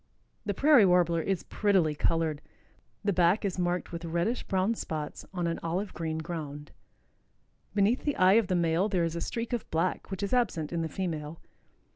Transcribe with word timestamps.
The 0.47 0.55
Prairie 0.55 0.83
Warbler 0.87 1.21
is 1.21 1.43
prettily 1.43 1.93
colored. 1.93 2.41
The 3.03 3.13
back 3.13 3.45
is 3.45 3.59
marked 3.59 3.91
with 3.91 4.03
reddish 4.03 4.41
brown 4.41 4.73
spots 4.73 5.27
on 5.31 5.45
an 5.45 5.59
olive 5.61 5.93
green 5.93 6.17
ground. 6.17 6.71
Beneath 7.75 8.03
the 8.03 8.15
eye 8.15 8.33
of 8.41 8.47
the 8.47 8.55
male 8.55 8.89
there 8.89 9.03
is 9.03 9.15
a 9.15 9.21
streak 9.21 9.53
of 9.53 9.69
black 9.69 10.09
which 10.09 10.23
is 10.23 10.33
absent 10.33 10.73
in 10.73 10.81
the 10.81 10.89
female. 10.89 11.39